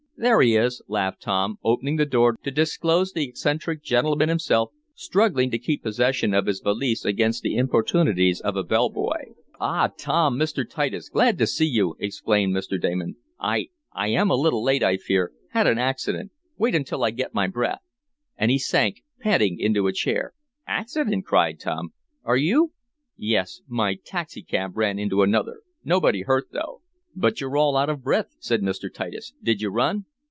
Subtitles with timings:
[0.17, 5.49] "There he is!" laughed Tom, opening the door to disclose the eccentric gentleman himself, struggling
[5.49, 9.33] to keep possession of his valise against the importunities of a bellboy.
[9.59, 10.63] "Ah, Tom Mr.
[10.69, 11.09] Titus!
[11.09, 12.79] Glad to see you!" exclaimed Mr.
[12.79, 13.15] Damon.
[13.39, 17.33] "I I am a little late, I fear had an accident wait until I get
[17.33, 17.81] my breath,"
[18.37, 20.35] and he sank, panting, into a chair.
[20.67, 21.93] "Accident?" cried Tom.
[22.23, 22.73] "Are you?"
[23.17, 25.61] "Yes my taxicab ran into another.
[25.83, 26.81] Nobody hurt though."
[27.15, 28.93] "But you're all out of breath," said Mr.
[28.93, 29.33] Titus.
[29.41, 30.05] "Did you run?"